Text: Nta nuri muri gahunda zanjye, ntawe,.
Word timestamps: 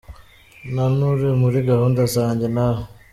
Nta 0.73 0.85
nuri 0.97 1.27
muri 1.41 1.57
gahunda 1.69 2.01
zanjye, 2.15 2.45
ntawe,. 2.53 2.83